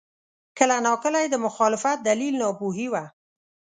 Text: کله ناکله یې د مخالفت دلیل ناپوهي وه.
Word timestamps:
کله 0.57 0.75
ناکله 0.85 1.19
یې 1.23 1.29
د 1.31 1.35
مخالفت 1.45 1.97
دلیل 2.09 2.35
ناپوهي 2.43 2.87
وه. 2.93 3.03